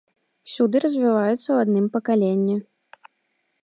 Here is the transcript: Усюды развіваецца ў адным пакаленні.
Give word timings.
Усюды 0.49 0.81
развіваецца 0.85 1.35
ў 1.53 1.57
адным 1.67 1.85
пакаленні. 1.99 2.55